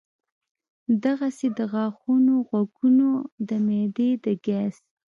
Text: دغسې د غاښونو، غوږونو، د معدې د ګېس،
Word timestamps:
دغسې 1.03 1.47
د 1.57 1.59
غاښونو، 1.71 2.35
غوږونو، 2.47 3.09
د 3.47 3.49
معدې 3.65 4.09
د 4.23 4.25
ګېس، 4.45 4.75